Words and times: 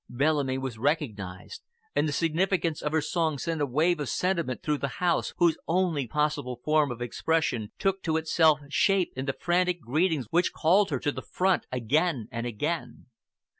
Bellamy 0.09 0.57
was 0.57 0.79
recognized, 0.79 1.61
and 1.95 2.07
the 2.09 2.11
significance 2.11 2.81
of 2.81 2.91
her 2.91 3.01
song 3.03 3.37
sent 3.37 3.61
a 3.61 3.67
wave 3.67 3.99
of 3.99 4.09
sentiment 4.09 4.63
through 4.63 4.79
the 4.79 4.87
house 4.97 5.31
whose 5.37 5.59
only 5.67 6.07
possible 6.07 6.59
form 6.65 6.91
of 6.91 7.03
expression 7.03 7.71
took 7.77 8.01
to 8.01 8.17
itself 8.17 8.61
shape 8.69 9.13
in 9.15 9.25
the 9.25 9.33
frantic 9.39 9.79
greetings 9.79 10.25
which 10.31 10.53
called 10.53 10.89
her 10.89 10.99
to 10.99 11.11
the 11.11 11.21
front 11.21 11.67
again 11.71 12.27
and 12.31 12.47
again. 12.47 13.05